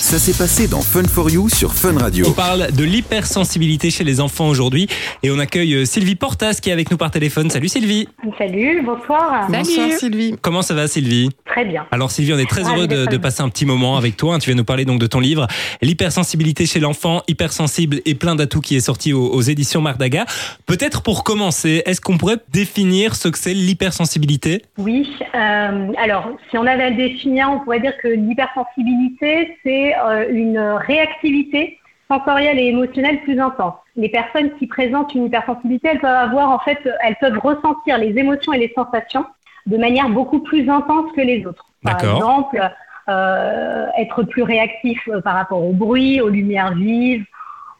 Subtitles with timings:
[0.00, 2.24] Ça s'est passé dans Fun for You sur Fun Radio.
[2.26, 4.88] On parle de l'hypersensibilité chez les enfants aujourd'hui
[5.22, 7.50] et on accueille euh, Sylvie Portas qui est avec nous par téléphone.
[7.50, 8.08] Salut Sylvie.
[8.38, 9.46] Salut, bonsoir.
[9.48, 10.34] Bonsoir Sylvie.
[10.40, 11.28] Comment ça va Sylvie?
[11.44, 11.86] Très bien.
[11.92, 14.38] Alors Sylvie, on est très Ah, heureux de, passer un petit moment avec toi.
[14.38, 15.46] Tu viens nous parler donc de ton livre
[15.82, 20.24] L'hypersensibilité chez l'enfant, hypersensible et plein d'atouts qui est sorti aux, aux éditions Mardaga.
[20.64, 24.62] Peut-être pour commencer, est-ce qu'on pourrait définir ce que c'est l'hypersensibilité?
[24.78, 29.89] Oui, euh, alors si on avait à le définir, on pourrait dire que l'hypersensibilité, c'est
[29.94, 31.78] euh, une réactivité
[32.08, 33.74] sensorielle et émotionnelle plus intense.
[33.96, 38.18] Les personnes qui présentent une hypersensibilité, elles peuvent avoir en fait, elles peuvent ressentir les
[38.18, 39.24] émotions et les sensations
[39.66, 41.66] de manière beaucoup plus intense que les autres.
[41.84, 42.60] Par exemple,
[43.08, 47.24] euh, être plus réactif euh, par rapport au bruit, aux lumières vives,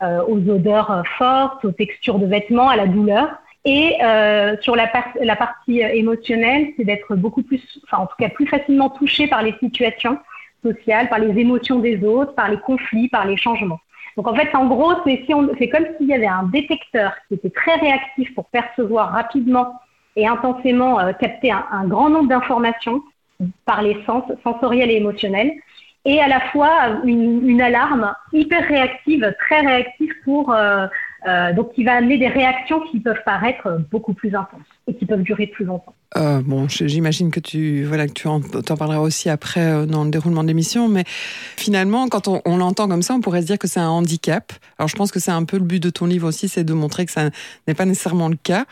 [0.03, 3.29] euh, aux odeurs fortes, aux textures de vêtements, à la douleur.
[3.65, 8.17] Et euh, sur la, par- la partie émotionnelle, c'est d'être beaucoup plus, enfin en tout
[8.19, 10.19] cas plus facilement touché par les situations
[10.63, 13.81] sociales, par les émotions des autres, par les conflits, par les changements.
[14.17, 17.51] Donc en fait, en gros, c'est si comme s'il y avait un détecteur qui était
[17.51, 19.81] très réactif pour percevoir rapidement
[20.17, 23.03] et intensément euh, capter un, un grand nombre d'informations
[23.65, 25.53] par les sens sensoriels et émotionnels,
[26.05, 30.87] et à la fois une, une alarme hyper réactive, très réactive pour euh,
[31.29, 35.05] euh, donc qui va amener des réactions qui peuvent paraître beaucoup plus intenses et qui
[35.05, 35.95] peuvent durer plus longtemps.
[36.17, 40.03] Euh, bon, j'imagine que tu voilà que tu en, t'en parleras aussi après euh, dans
[40.05, 43.47] le déroulement de l'émission, mais finalement, quand on, on l'entend comme ça, on pourrait se
[43.47, 44.53] dire que c'est un handicap.
[44.79, 46.73] Alors, je pense que c'est un peu le but de ton livre aussi, c'est de
[46.75, 47.31] montrer que ça
[47.69, 48.65] n'est pas nécessairement le cas.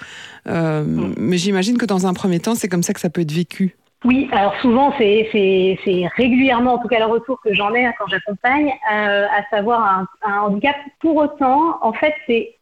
[0.49, 1.15] Euh, Mm.
[1.19, 3.77] Mais j'imagine que dans un premier temps, c'est comme ça que ça peut être vécu.
[4.05, 7.85] Oui, alors souvent c'est c'est- c'est régulièrement, en tout cas le retour que j'en ai
[7.85, 10.77] hein, quand j'accompagne, à savoir un, un handicap.
[11.01, 12.55] Pour autant, en fait, c'est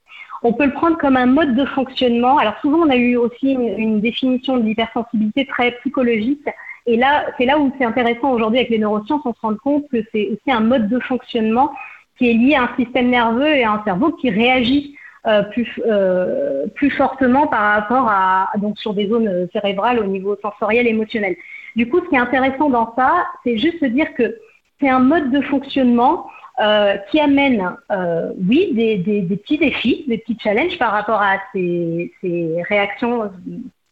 [0.47, 2.39] on peut le prendre comme un mode de fonctionnement.
[2.39, 6.47] Alors souvent on a eu aussi une, définition de l'hypersensibilité très psychologique.
[6.87, 9.89] Et là, c'est là où c'est intéressant aujourd'hui avec les neurosciences, on se rend compte
[9.91, 11.73] que c'est aussi un mode de fonctionnement
[12.17, 15.69] qui est lié à un système nerveux et à un cerveau qui réagit euh, plus,
[15.85, 21.35] euh, plus fortement par rapport à donc sur des zones cérébrales au niveau sensoriel émotionnel.
[21.75, 24.37] Du coup, ce qui est intéressant dans ça, c'est juste de dire que
[24.81, 26.29] c'est un mode de fonctionnement
[26.61, 31.21] euh, qui amène, euh, oui, des, des, des petits défis, des petits challenges par rapport
[31.21, 33.31] à ces, ces réactions,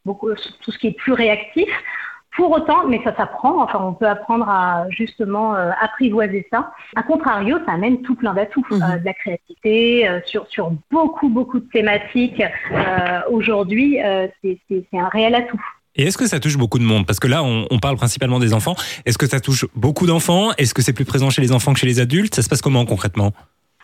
[0.05, 0.31] beaucoup,
[0.63, 1.69] tout ce qui est plus réactif.
[2.37, 6.73] Pour autant, mais ça s'apprend, enfin on peut apprendre à justement euh, apprivoiser ça.
[6.97, 8.83] A contrario, ça amène tout plein d'atouts, Mhm.
[8.83, 12.43] euh, de la créativité, euh, sur, sur beaucoup, beaucoup de thématiques.
[12.73, 15.63] Euh, Aujourd'hui, euh, c'est un réel atout.
[15.97, 17.07] Et est-ce que ça touche beaucoup de monde?
[17.07, 18.75] Parce que là, on, on parle principalement des enfants.
[19.07, 20.51] Est-ce que ça touche beaucoup d'enfants?
[20.59, 22.35] Est-ce que c'est plus présent chez les enfants que chez les adultes?
[22.35, 23.33] Ça se passe comment concrètement?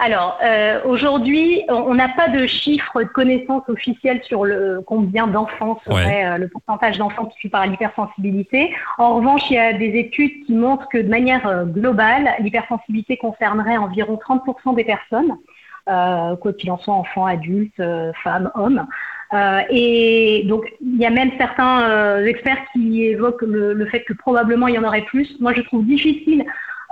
[0.02, 5.78] Alors, euh, aujourd'hui, on n'a pas de chiffres de connaissances officielles sur le combien d'enfants
[5.84, 8.74] serait euh, le pourcentage d'enfants qui sont par l'hypersensibilité.
[8.96, 13.18] En revanche, il y a des études qui montrent que de manière euh, globale, l'hypersensibilité
[13.18, 15.36] concernerait environ 30% des personnes,
[15.84, 17.82] quoi qu'il en soit enfants, adultes,
[18.22, 18.86] femmes, hommes.
[19.32, 24.02] Euh, et donc, il y a même certains euh, experts qui évoquent le, le fait
[24.02, 25.36] que probablement il y en aurait plus.
[25.40, 26.44] Moi, je trouve difficile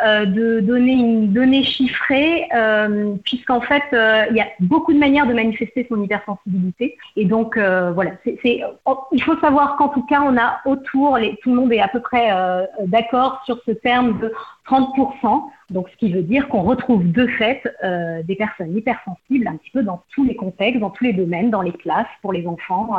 [0.05, 4.99] euh, de donner une donnée chiffrée, euh, puisqu'en fait, euh, il y a beaucoup de
[4.99, 6.97] manières de manifester son hypersensibilité.
[7.17, 11.19] Et donc, euh, voilà, c'est, oh, il faut savoir qu'en tout cas, on a autour,
[11.19, 14.33] les, tout le monde est à peu près euh, d'accord sur ce terme de
[14.69, 15.43] 30%.
[15.71, 19.71] Donc, ce qui veut dire qu'on retrouve de fait euh, des personnes hypersensibles un petit
[19.71, 22.91] peu dans tous les contextes, dans tous les domaines, dans les classes, pour les enfants.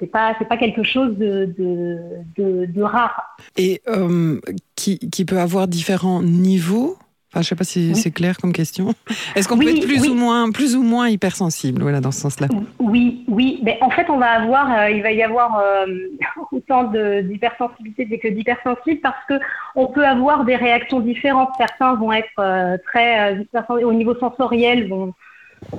[0.00, 1.98] C'est pas, c'est pas quelque chose de, de,
[2.36, 3.36] de, de rare.
[3.56, 4.40] Et euh,
[4.76, 6.96] qui, qui peut avoir différents niveaux?
[7.30, 7.96] Enfin, je sais pas si Oui.
[7.96, 8.94] c'est clair comme question.
[9.34, 10.08] Est-ce qu'on peut être plus oui.
[10.08, 12.46] ou moins, plus ou moins hypersensible, voilà, dans ce sens-là.
[12.78, 13.60] Oui, oui.
[13.62, 15.86] Mais en fait, on va avoir, euh, il va y avoir euh,
[16.52, 19.34] autant d'hypersensibilité que d'hypersensible parce que
[19.74, 21.50] on peut avoir des réactions différentes.
[21.58, 23.36] Certains vont être très
[23.82, 25.12] au niveau sensoriel, vont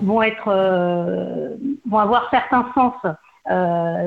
[0.01, 0.51] vont être
[1.89, 2.93] vont avoir certains sens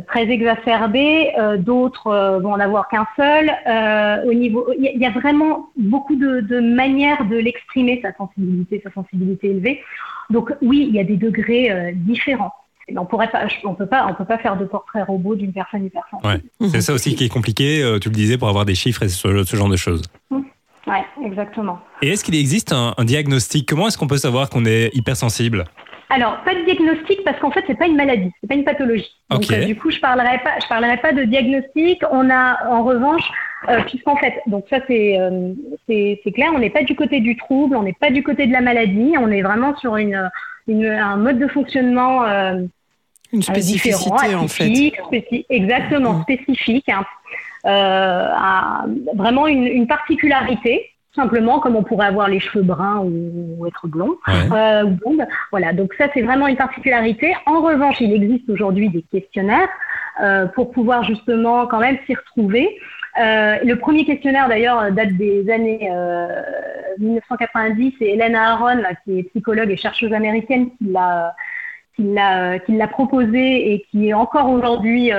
[0.08, 3.50] très exacerbés, euh, d'autres euh, vont en avoir qu'un seul.
[3.66, 7.36] Euh, au niveau, il y, a- il y a vraiment beaucoup de, de manières de
[7.36, 9.80] l'exprimer sa sensibilité, sa sensibilité élevée.
[10.30, 12.52] Donc oui, il y a des degrés euh, différents.
[12.96, 15.84] On pourrait pas, on peut pas, on peut pas faire de portrait robot d'une personne
[15.86, 16.42] hypersensible.
[16.60, 16.68] Ouais.
[16.68, 19.08] C'est ça aussi qui est compliqué, euh, tu le disais, pour avoir des chiffres et
[19.08, 20.02] ce, ce genre de choses.
[20.30, 21.78] Ouais, exactement.
[22.02, 23.68] Et est-ce qu'il existe un, un diagnostic?
[23.68, 25.64] Comment est-ce qu'on peut savoir qu'on est hypersensible?
[26.14, 29.10] Alors, pas de diagnostic parce qu'en fait, c'est pas une maladie, c'est pas une pathologie.
[29.30, 29.52] Donc, Ok.
[29.52, 32.02] euh, du coup, je parlerai pas, je parlerai pas de diagnostic.
[32.10, 33.22] On a, en revanche,
[33.70, 35.52] euh, puisqu'en fait, donc ça c'est, euh,
[35.88, 38.46] c'est, c'est clair, on n'est pas du côté du trouble, on n'est pas du côté
[38.46, 40.30] de la maladie, on est vraiment sur une,
[40.68, 42.60] une un mode de fonctionnement euh,
[43.32, 44.64] Une spécificité, différent, en fait.
[44.64, 47.04] atypique, spéci- exactement spécifique, hein,
[47.64, 48.84] à-
[49.14, 54.16] vraiment une, une particularité simplement comme on pourrait avoir les cheveux bruns ou, être blond
[54.28, 55.26] euh, ou blonde.
[55.50, 57.34] Voilà, donc ça c'est vraiment une particularité.
[57.46, 59.68] En revanche, il existe aujourd'hui des questionnaires
[60.22, 62.78] euh, pour pouvoir justement quand même s'y retrouver.
[63.20, 65.90] Euh, le premier questionnaire d'ailleurs date des années
[66.98, 71.34] 1990 et Hélène Aharon, qui est psychologue et chercheuse américaine, qui l'a
[71.94, 75.10] qui l'a qui l'a proposé et qui est encore aujourd'hui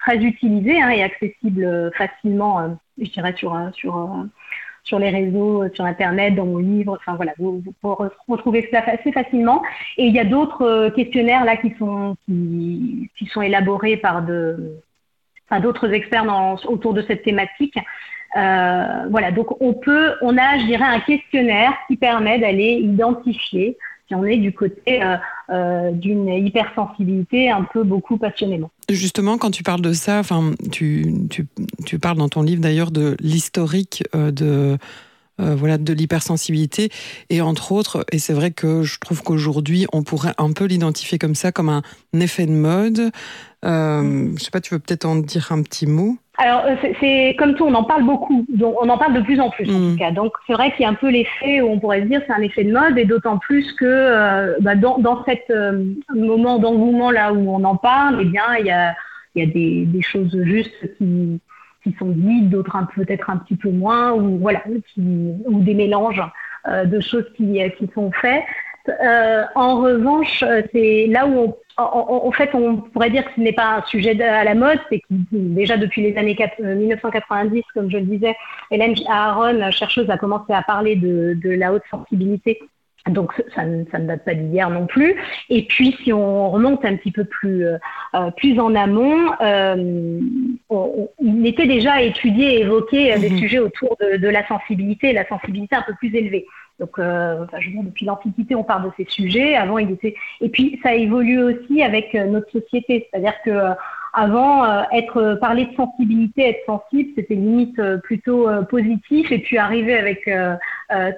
[0.00, 4.26] très utilisé hein, et accessible facilement, je dirais sur sur
[4.84, 6.98] sur les réseaux, sur Internet, dans mon livre.
[7.00, 9.62] Enfin voilà, vous, pouvez retrouver cela assez facilement.
[9.96, 14.78] Et il y a d'autres euh, questionnaires là qui sont qui, sont élaborés par de
[15.62, 16.24] d'autres experts
[16.66, 17.76] autour de cette thématique.
[18.36, 23.76] Euh, voilà, donc on peut, on a, je dirais, un questionnaire qui permet d'aller identifier
[24.14, 25.16] on est du côté euh,
[25.50, 28.70] euh, d'une hypersensibilité un peu beaucoup passionnément.
[28.94, 31.14] Justement, quand tu parles de ça, enfin, tu,
[31.84, 34.04] tu, parles dans ton livre d'ailleurs de l'historique
[35.42, 36.90] euh, de voilà de l'hypersensibilité
[37.30, 41.18] et entre autres et c'est vrai que je trouve qu'aujourd'hui on pourrait un peu l'identifier
[41.18, 41.82] comme ça comme un
[42.14, 43.10] effet de mode
[43.64, 46.16] euh, je sais pas tu veux peut-être en dire un petit mot?
[46.38, 48.46] Alors, euh, c'est comme tout, on en parle beaucoup.
[48.48, 49.92] Donc, on en parle de plus en plus, en mm.
[49.92, 50.10] tout cas.
[50.12, 52.32] Donc, c'est vrai qu'il y a un peu l'effet où on pourrait se dire c'est
[52.32, 55.84] un effet de mode, et d'autant plus que euh, bah, dans, dans cet euh,
[56.14, 58.94] moment d'engouement là où on en parle, eh bien, il y a,
[59.34, 61.38] il y a des, des choses justes qui,
[61.82, 64.62] qui sont dites, d'autres peut-être un petit peu moins, ou voilà,
[64.94, 66.22] qui, ou des mélanges
[66.68, 68.42] de choses qui, qui sont faits.
[69.54, 73.76] en revanche, c'est là où on en, fait, on pourrait dire que ce n'est pas
[73.76, 77.96] un sujet à la mode, c'est que déjà depuis les années 1990, euh, comme je
[77.96, 78.36] le disais,
[78.70, 82.60] Hélène Aharon, chercheuse, a commencé à parler de, la haute sensibilité.
[83.08, 85.16] Donc ça, ne date pas d'hier non plus.
[85.50, 87.78] Et puis si on remonte un petit peu plus, euh,
[88.14, 89.32] euh, plus en amont,
[91.20, 95.26] il était déjà étudié et évoqué des mmh sujets autour de, de, la sensibilité, la
[95.26, 96.46] sensibilité un peu plus élevée.
[96.82, 99.54] Donc, euh, enfin, je veux dire, depuis l'Antiquité, on parle de ces sujets.
[99.54, 100.16] Avant, il était.
[100.40, 103.08] Et puis, ça évolue aussi avec euh, notre société.
[103.08, 103.74] C'est-à-dire que euh,
[104.12, 109.30] avant, euh, être parler de sensibilité, être sensible, c'était limite plutôt positif.
[109.32, 110.28] Et puis, arriver avec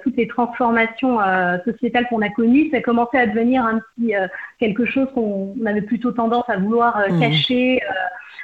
[0.03, 1.19] toutes les transformations
[1.65, 4.13] sociétales qu'on a connues, ça commençait à devenir un petit
[4.59, 7.19] quelque chose qu'on avait plutôt tendance à vouloir mmh.
[7.19, 7.79] cacher.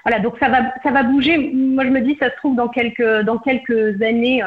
[0.06, 1.38] voilà, donc ça va, ça va bouger.
[1.54, 4.44] Moi, je me dis, ça se trouve dans quelques, dans quelques années.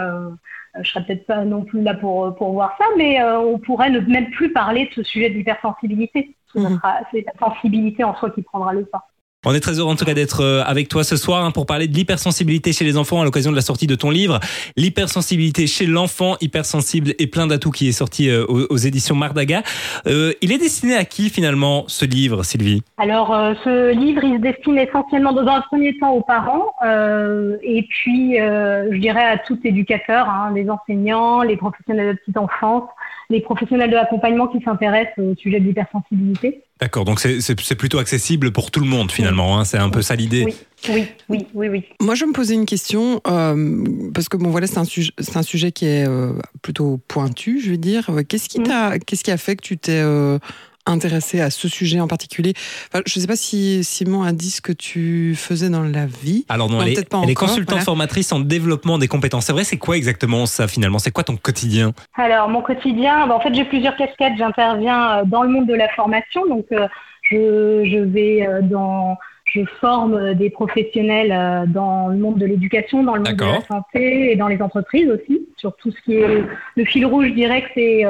[0.77, 3.59] Euh, je serais peut-être pas non plus là pour, pour voir ça, mais euh, on
[3.59, 6.35] pourrait ne même plus parler de ce sujet d'hypersensibilité.
[6.55, 6.81] Mhm.
[7.11, 9.09] C'est la sensibilité en soi qui prendra le pas.
[9.47, 11.67] On est très heureux en tout cas d'être euh, avec toi ce soir hein, pour
[11.67, 14.41] parler de l'hypersensibilité chez les enfants à l'occasion de la sortie de ton livre.
[14.77, 19.63] L'hypersensibilité chez l'enfant hypersensible et plein d'atouts qui est sorti euh, aux, éditions Mardaga.
[20.07, 22.83] Euh, il est destiné à qui finalement ce livre, Sylvie?
[22.97, 28.37] Alors ce livre, il se destine essentiellement dans un premier temps aux parents et puis
[28.37, 32.85] je dirais à tout éducateur, hein, les enseignants, les professionnels de petite enfance,
[33.31, 36.63] les professionnels de l'accompagnement qui s'intéressent au sujet de l'hypersensibilité.
[36.81, 40.17] D'accord, donc c'est plutôt accessible pour tout le monde finalement, hein, c'est un peu ça
[40.17, 40.45] l'idée.
[40.89, 44.67] Oui, oui, oui, oui, Moi je me posais une question, euh, parce que bon voilà,
[44.67, 46.33] c'est un, sujet, un sujet qui est euh,
[46.63, 48.11] plutôt pointu, je veux dire.
[48.29, 48.99] Qu'est-ce qui, mm.
[49.07, 50.39] qu'est-ce qui a fait que tu t'es euh,
[50.87, 52.53] intéressé à ce sujet en particulier.
[52.95, 56.45] je ne sais pas si Simon a dit ce que tu faisais dans la vie.
[56.49, 59.47] Alors non, elle, est, consultante formatrice en développement des compétences.
[59.47, 60.99] C'est vrai, c'est quoi exactement ça finalement?
[60.99, 61.93] C'est quoi ton quotidien?
[62.15, 64.35] Alors mon quotidien, bah, en fait j'ai plusieurs casquettes.
[64.37, 66.87] J'interviens euh, dans le monde de la formation, donc euh,
[67.23, 69.17] je, vais euh, dans
[69.47, 74.33] je forme des professionnels dans le monde de l'éducation, dans le monde de la santé
[74.33, 76.43] et dans les entreprises aussi, sur tout ce qui est
[76.77, 78.05] le fil rouge, je dirais que c'est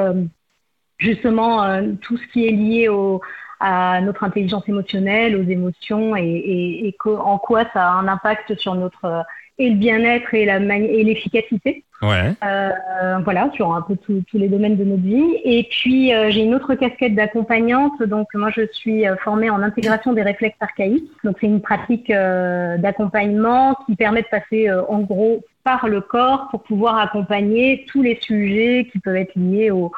[0.97, 3.21] justement euh, tout ce qui est lié au,
[3.59, 8.57] à notre intelligence émotionnelle, aux émotions et, et, et en quoi ça a un impact
[8.57, 9.21] sur notre euh,
[9.57, 11.85] et le bien-être et la et l'efficacité.
[12.01, 12.33] Ouais.
[12.43, 15.37] Euh, voilà, sur un peu tous les domaines de notre vie.
[15.45, 18.03] Et puis euh, j'ai une autre casquette d'accompagnante.
[18.03, 21.09] Donc moi je suis formée en intégration des réflexes archaïques.
[21.23, 26.61] Donc c'est une pratique d'accompagnement qui permet de passer en gros par le corps pour
[26.63, 29.89] pouvoir accompagner tous les sujets qui peuvent être liés au euh,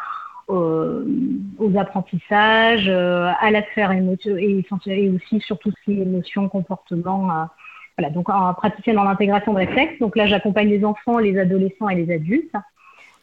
[0.47, 4.65] aux apprentissages, euh, à la sphère émotion et,
[5.09, 7.29] aussi sur tout ce qui est émotion, comportement.
[7.29, 7.43] Euh,
[7.97, 9.99] voilà, donc en praticienne en intégration de réflexes.
[9.99, 12.55] Donc là, j'accompagne les enfants, les adolescents et les adultes.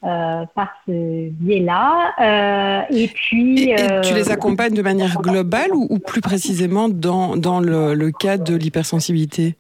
[0.03, 2.13] Euh, par ce biais-là.
[2.21, 3.71] Euh, et puis.
[3.71, 8.11] Et, tu les accompagnes de manière globale ou, ou plus précisément dans, dans le, le
[8.11, 9.57] cadre de l'hypersensibilité?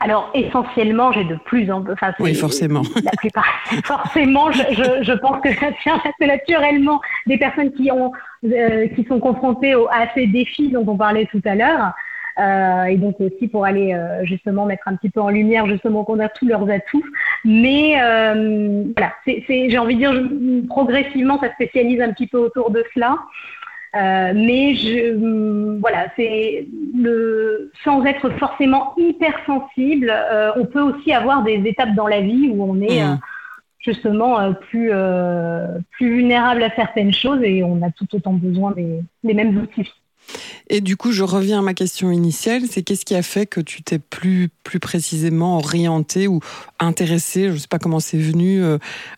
[0.00, 1.94] Alors essentiellement, j'ai de plus en plus.
[2.20, 2.82] oui, forcément.
[3.02, 3.46] La plupart,
[3.84, 8.12] forcément, je, je, je, pense que ça tient naturellement des personnes qui ont,
[8.44, 11.92] euh, qui sont confrontées à ces défis dont on parlait tout à l'heure.
[12.38, 16.04] euh, et donc aussi pour aller euh, justement mettre un petit peu en lumière justement
[16.04, 17.04] qu'on a tous leurs atouts.
[17.44, 17.94] Mais
[18.96, 23.18] voilà, j'ai envie de dire progressivement ça spécialise un petit peu autour de cela.
[23.96, 31.44] Euh, mais je, voilà, c'est le, sans être forcément hypersensible, euh, on peut aussi avoir
[31.44, 33.12] des étapes dans la vie où on est mmh.
[33.12, 33.16] euh,
[33.78, 34.90] justement plus,
[35.90, 39.92] plus vulnérable à certaines choses et on a tout autant besoin des, des mêmes outils.
[40.70, 43.60] Et du coup, je reviens à ma question initiale, c'est qu'est-ce qui a fait que
[43.60, 46.40] tu t'es plus, plus précisément orienté ou
[46.80, 48.64] intéressé, je ne sais pas comment c'est venu,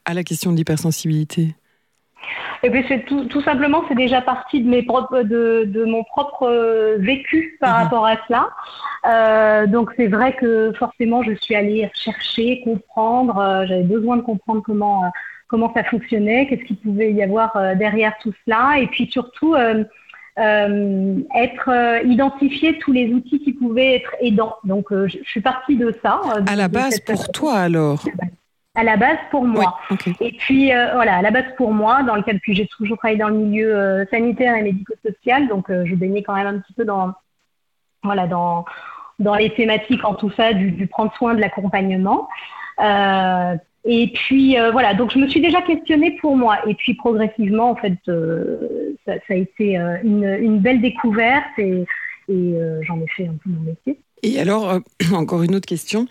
[0.04, 1.54] à la question de l'hypersensibilité?
[2.62, 6.04] Et puis c'est tout, tout, simplement, c'est déjà parti de, mes propres, de, de mon
[6.04, 7.84] propre euh, vécu par mhm.
[7.84, 8.48] rapport à cela.
[9.06, 13.38] Euh, donc c'est vrai que forcément, je suis allée chercher, comprendre.
[13.38, 15.08] Euh, J'avais besoin de comprendre comment euh,
[15.48, 19.54] comment ça fonctionnait, qu'est-ce qu'il pouvait y avoir derrière tout cela, et puis surtout
[20.36, 24.56] être identifier tous les outils qui pouvaient être aidants.
[24.64, 26.20] Donc je, je suis partie de ça.
[26.48, 28.04] à la base, pour toi alors?
[28.76, 29.78] À la base pour moi.
[30.20, 32.98] Et puis euh, voilà, à la base pour moi, dans le cadre que j'ai toujours
[32.98, 36.58] travaillé dans le milieu euh, sanitaire et médico-social, donc euh, je baignais quand même un
[36.58, 37.12] petit peu dans
[38.02, 38.64] voilà dans
[39.18, 42.28] dans les thématiques en tout ça du, prendre soin de l'accompagnement.
[42.78, 46.58] et puis voilà, donc je me suis déjà questionnée pour moi.
[46.68, 51.86] Et puis progressivement, en fait, ça, ça, a été une, une, belle découverte et,
[52.28, 53.98] et j'en ai fait un peu mon métier.
[54.26, 54.80] Et alors, euh,
[55.12, 56.06] encore une autre question.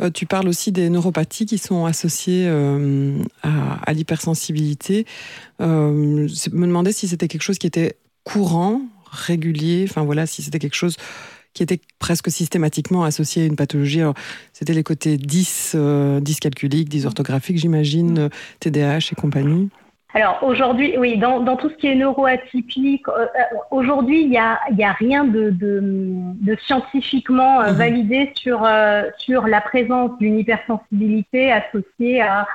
[0.00, 5.04] Euh, tu parles aussi des neuropathies qui sont associées euh, à, l'hypersensibilité.
[5.60, 6.26] me
[6.66, 10.96] demander si c'était quelque chose qui était courant, régulier, enfin voilà, si c'était quelque chose
[11.52, 14.00] qui était presque systématiquement associé à une pathologie.
[14.52, 15.76] C'était les côtés 10,
[16.20, 19.68] 10 calculiques, 10 orthographiques, j'imagine, TDAH et compagnie.
[20.18, 24.36] Alors aujourd'hui, oui, dans, dans, tout ce qui est neuroatypique, euh, euh aujourd'hui, il n'y
[24.36, 27.76] a, y a rien de, de, de scientifiquement euh, mhm.
[27.76, 32.48] validé sur, euh, sur la présence d'une hypersensibilité associée à,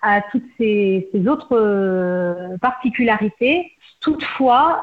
[0.00, 3.72] à toutes ces, ces autres particularités.
[4.00, 4.82] Toutefois,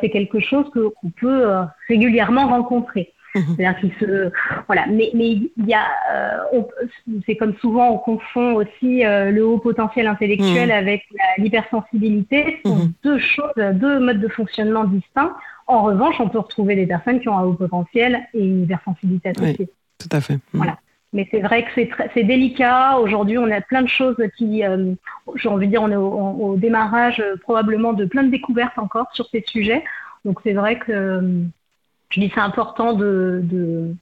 [0.00, 1.46] c'est quelque chose qu'on peut
[1.86, 3.14] régulièrement rencontrer.
[3.56, 4.30] C'est-à-dire qu'il se,
[4.66, 4.86] voilà.
[4.88, 6.62] Mais mais il y a, euh,
[7.26, 10.74] c'est comme souvent on confond aussi euh, le haut potentiel intellectuel mhm.
[10.74, 11.04] avec
[11.38, 12.60] l'hypersensibilité.
[12.64, 12.92] Ce sont mhm.
[13.04, 15.34] deux choses, deux modes de fonctionnement distincts.
[15.66, 19.30] En revanche, on peut retrouver des personnes qui ont un haut potentiel et une hypersensibilité
[19.30, 19.68] associée.
[19.98, 20.38] tout à fait.
[20.52, 20.78] Voilà.
[21.14, 21.70] Mais c'est vrai que
[22.12, 22.98] c'est délicat.
[22.98, 24.92] Aujourd'hui, on a plein de choses qui, euh,
[25.36, 29.08] j'ai envie de dire, on est au, au démarrage probablement de plein de découvertes encore
[29.14, 29.82] sur ces sujets.
[30.24, 31.22] Donc c'est vrai que
[32.10, 33.94] je dis c'est important de, de,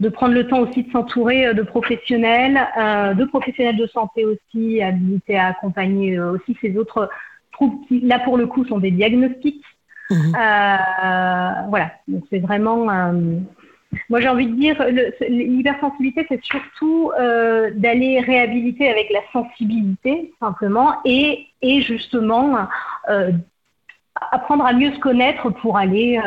[0.00, 4.24] de, prendre le temps aussi de s'entourer euh, de professionnels, euh, de professionnels de santé
[4.24, 7.10] aussi, habilités à accompagner euh, aussi ces autres
[7.52, 9.64] troubles qui, là pour le coup, sont des diagnostics.
[10.10, 10.14] Mmh.
[10.14, 12.90] Euh, voilà, donc c'est vraiment.
[12.90, 13.38] Euh,
[14.08, 14.82] moi, j'ai envie de dire,
[15.28, 22.68] l'hypersensibilité, c'est surtout d'aller réhabiliter avec la sensibilité, simplement, et, et justement
[24.14, 26.18] apprendre à mieux se connaître pour aller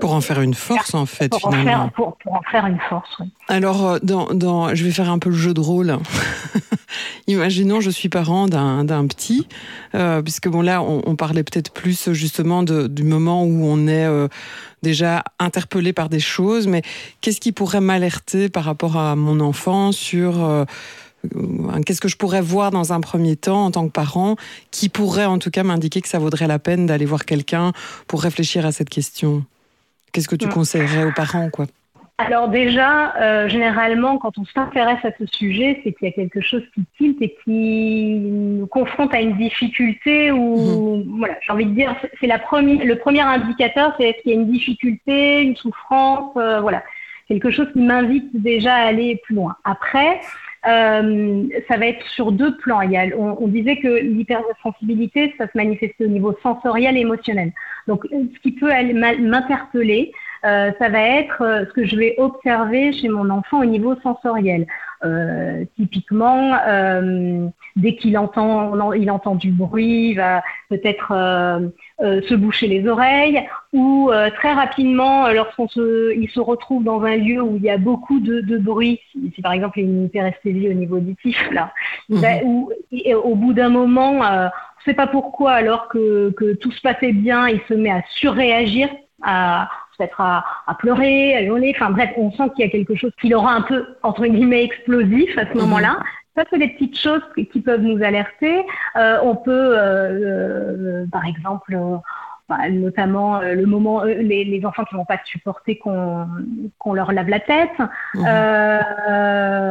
[0.00, 1.72] pour en faire une force, en fait, pour finalement.
[1.72, 3.26] En faire, pour, pour, en faire une force, oui.
[3.48, 5.96] Alors, euh, dans, dans, je vais faire un peu le jeu de rôle.
[7.26, 9.48] Imaginons, je suis parent d'un petit,
[9.94, 13.86] euh, puisque bon, là, on, on parlait peut-être plus justement de, du moment où on
[13.86, 14.28] est euh,
[14.82, 16.82] déjà interpellé par des choses, mais
[17.20, 20.64] qu'est-ce qui pourrait m'alerter par rapport à mon enfant sur euh, euh,
[21.84, 24.36] qu'est-ce que je pourrais voir dans un premier temps en tant que parent
[24.70, 27.72] qui pourrait en tout cas m'indiquer que ça vaudrait la peine d'aller voir quelqu'un
[28.06, 29.44] pour réfléchir à cette question?
[30.12, 30.50] Qu'est-ce que tu mm.
[30.50, 31.66] conseillerais aux parents quoi?
[32.16, 36.40] Alors déjà, euh, généralement, quand on s'intéresse à ce sujet, c'est qu'il y a quelque
[36.40, 41.18] chose qui tilte et qui nous confronte à une difficulté ou mm-hmm.
[41.18, 44.36] voilà, j'ai envie de dire, c'est la première, le premier indicateur, c'est est-ce qu'il y
[44.36, 46.84] a une difficulté, une souffrance, euh, voilà,
[47.26, 49.56] quelque chose qui m'invite déjà à aller plus loin.
[49.64, 50.20] Après,
[50.66, 52.80] euh, ça va être sur deux plans.
[53.16, 57.52] On, on, disait que l'hypersensibilité, ça se manifestait au niveau sensoriel et émotionnel.
[57.86, 58.70] Donc, ce qui peut
[59.20, 60.12] m'interpeller,
[60.44, 63.94] euh, ça va être euh, ce que je vais observer chez mon enfant au niveau
[64.02, 64.66] sensoriel.
[65.04, 67.46] Euh, typiquement, euh,
[67.76, 71.68] dès qu'il entend, il entend du bruit, il va peut-être euh,
[72.00, 77.42] se boucher les oreilles, ou très rapidement, lorsqu'on se, il se retrouve dans un lieu
[77.42, 79.90] où il y a beaucoup de, de bruit, si, si, par exemple il y a
[79.90, 81.72] une hyperesthésie au niveau auditif, là,
[82.08, 82.22] mmh.
[82.44, 84.48] ou, et, au bout d'un moment, on ne
[84.86, 88.88] sait pas pourquoi, alors que, que tout se passait bien, il se met à surréagir,
[89.22, 91.72] à peut-être à, à, pleurer, à hurler.
[91.74, 94.64] Enfin bref, on sent qu'il y a quelque chose qui l'aura un peu, entre guillemets,
[94.64, 95.60] explosif à ce mhm.
[95.60, 95.98] moment-là.
[96.36, 97.22] Ça, c'est des petites choses
[97.52, 98.64] qui peuvent nous alerter.
[98.96, 101.78] Euh, on peut, euh, euh, par exemple,
[102.70, 107.78] notamment le moment, les, enfants qui vont pas supporter qu'on leur lave la tête,
[108.14, 108.20] mmh.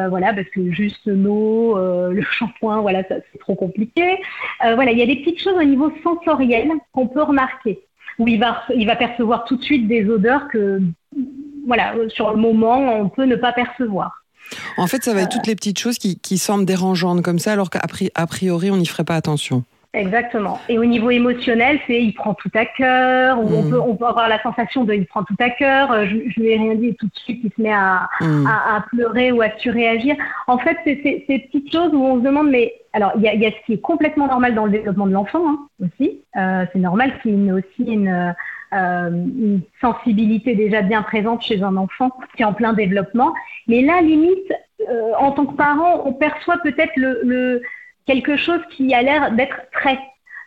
[0.09, 4.19] voilà, parce que juste l'eau, le shampoing, voilà, c'est trop compliqué.
[4.61, 7.83] voilà, il y a des petites choses au niveau sensoriel qu'on peut remarquer
[8.19, 10.81] où il va, il va percevoir tout de suite des odeurs que,
[11.67, 14.23] voilà, sur le moment, on peut ne pas percevoir.
[14.77, 17.53] En fait, ça va être toutes les petites choses qui, qui semblent dérangeantes comme ça,
[17.53, 17.81] alors qu'à
[18.27, 19.63] priori, on n'y ferait pas attention.
[19.93, 20.59] Exactement.
[20.69, 23.69] Et au niveau émotionnel, c'est il prend tout à cœur, ou on, mm.
[23.69, 26.39] peut, on peut avoir la sensation de il prend tout à cœur, euh, je, je
[26.39, 28.47] lui ai rien dit et tout de suite il se met à, mm.
[28.47, 30.15] à, à pleurer ou à surréagir.
[30.47, 33.35] En fait, c'est ces petites choses où on se demande, mais alors il y a,
[33.35, 36.21] y a, ce qui est complètement normal dans le développement de l'enfant hein, aussi.
[36.37, 38.33] Euh, c'est normal qu'il y ait aussi une,
[38.73, 43.33] euh, une sensibilité déjà bien présente chez un enfant qui est en plein développement.
[43.67, 44.51] Mais là, limite,
[44.89, 47.61] euh, en tant que parent, on perçoit peut-être le, le
[48.05, 49.99] quelque chose qui a l'air d'être très,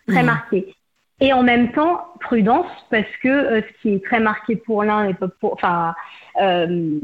[0.08, 0.26] très mmh.
[0.26, 0.74] marqué.
[1.20, 5.06] Et en même temps, prudence, parce que euh, ce qui est très marqué pour l'un
[5.06, 5.54] n'est pas pour.
[5.54, 5.94] Enfin,
[6.42, 6.98] euh,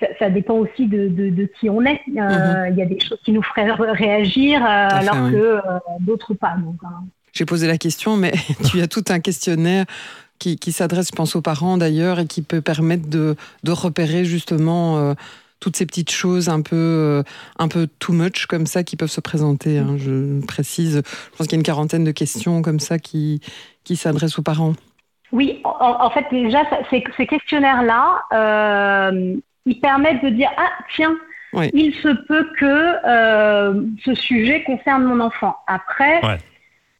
[0.00, 2.00] ça, ça, dépend aussi de, de, de qui on est.
[2.08, 2.72] Euh, mmh.
[2.72, 5.60] Il y a des choses qui nous feraient réagir, alors que
[6.00, 6.56] d'autres pas.
[6.56, 7.04] Donc, hein.
[7.32, 8.32] J'ai posé la question, mais
[8.70, 9.84] tu as tout un questionnaire
[10.40, 14.24] qui, qui s'adresse, je pense, aux parents d'ailleurs, et qui peut permettre de, de repérer
[14.24, 15.14] justement
[15.60, 17.22] toutes ces petites choses un peu, euh,
[17.58, 19.78] un peu too much comme ça qui peuvent se présenter.
[19.78, 23.40] Hein, je précise, je pense qu'il y a une quarantaine de questions comme ça qui,
[23.84, 24.74] qui s'adressent aux parents.
[25.32, 29.36] Oui, en, fait, déjà, ces, ces questionnaires-là, euh,
[29.66, 31.16] ils permettent de dire Ah, tiens,
[31.72, 35.56] il se peut que euh, ce sujet concerne mon enfant.
[35.66, 36.20] Après,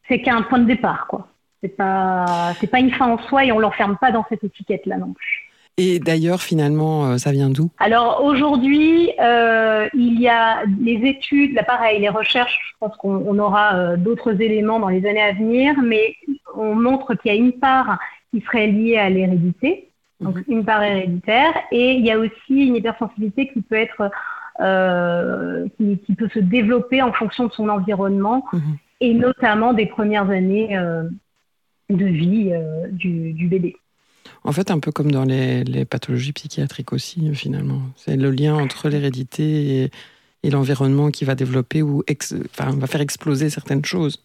[0.08, 1.28] c'est qu'un point de départ, quoi.
[1.62, 4.98] C'est pas, c'est pas une fin en soi et on l'enferme pas dans cette étiquette-là
[4.98, 5.45] non plus.
[5.78, 7.71] Et d'ailleurs, finalement, euh, ça vient d'où?
[7.78, 13.38] Alors aujourd'hui, euh, il y a les études, là pareil, les recherches, je pense qu'on
[13.38, 16.14] aura euh, d'autres éléments dans les années à venir, mais
[16.56, 17.99] on montre qu'il y a une part
[18.30, 19.90] qui serait liée à l'hérédité,
[20.21, 20.45] donc mhm.
[20.49, 24.11] une part héréditaire, et il y a aussi une hypersensibilité qui peut être,
[24.61, 28.76] euh, qui, qui, peut se développer en fonction de son environnement, mhm.
[29.02, 31.02] et notamment des premières années euh,
[31.90, 32.52] de vie
[32.92, 33.77] du, du bébé.
[34.44, 37.80] En fait, un peu comme dans les, pathologies psychiatriques aussi, finalement.
[37.96, 39.90] C'est le lien entre l'hérédité et,
[40.48, 42.04] l'environnement qui va développer ou
[42.52, 44.22] enfin, va faire exploser certaines choses.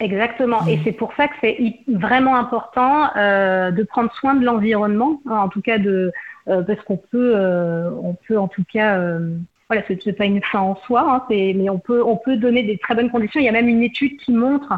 [0.00, 0.66] Exactement.
[0.66, 0.80] Et mm.
[0.82, 5.48] c'est pour ça que c'est vraiment important euh, de prendre soin de l'environnement, hein, en
[5.48, 6.12] tout cas de
[6.48, 8.98] euh, parce qu'on peut, euh, on peut en tout cas,
[9.68, 12.78] voilà, c'est pas une fin en soi, hein, mais on peut, on peut donner des
[12.78, 13.38] très bonnes conditions.
[13.38, 14.72] Il y a même une étude qui montre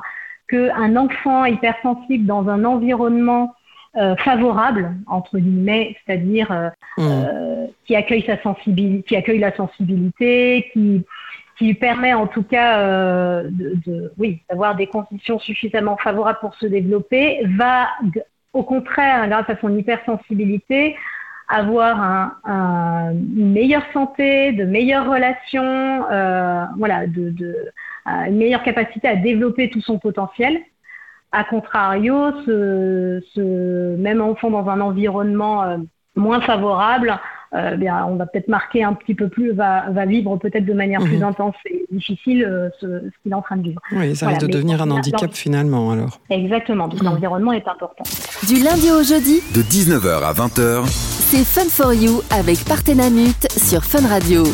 [0.48, 3.54] qu'un enfant hypersensible dans un environnement
[3.96, 7.02] euh, favorable entre guillemets, c'est-à-dire euh, mmh.
[7.02, 11.04] euh, qui accueille sa sensibilité, qui accueille la sensibilité, qui
[11.58, 16.54] qui permet en tout cas euh, de, de, oui d'avoir des conditions suffisamment favorables pour
[16.54, 17.88] se développer, va
[18.52, 20.96] au contraire grâce à son hypersensibilité
[21.48, 27.54] avoir un, un, une meilleure santé, de meilleures relations, euh, voilà, de, de,
[28.06, 30.60] une meilleure capacité à développer tout son potentiel.
[31.32, 32.14] A contrario,
[32.44, 35.78] ce, ce, même enfant dans un environnement euh,
[36.14, 37.18] moins favorable,
[37.54, 40.72] euh, bien, on va peut-être marquer un petit peu plus, va, va vivre peut-être de
[40.72, 41.24] manière plus mhm.
[41.24, 43.80] intense et difficile euh, ce, ce qu'il est en train de vivre.
[43.92, 46.18] Oui, ça risque de devenir un handicap finalement alors.
[46.30, 47.04] Exactement, donc mmh.
[47.04, 48.04] l'environnement est important.
[48.48, 53.84] Du lundi au jeudi, de 19h à 20h, c'est Fun for You avec Partenamut sur
[53.84, 54.44] Fun Radio.